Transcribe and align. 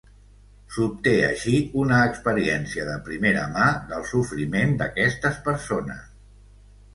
S'obté 0.75 1.11
així 1.25 1.59
una 1.81 1.99
experiència 2.11 2.85
de 2.87 2.95
primera 3.09 3.43
mà 3.59 3.67
del 3.93 4.07
sofriment 4.13 4.75
d'aquestes 4.81 5.39
persones. 5.51 6.11